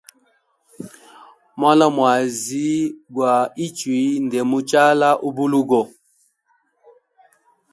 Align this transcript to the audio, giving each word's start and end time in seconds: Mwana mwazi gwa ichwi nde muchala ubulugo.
Mwana 1.59 1.85
mwazi 1.95 2.67
gwa 3.15 3.33
ichwi 3.65 4.01
nde 4.25 4.39
muchala 4.49 5.09
ubulugo. 5.27 5.81